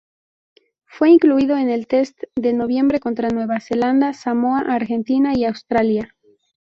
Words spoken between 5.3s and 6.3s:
y Australia.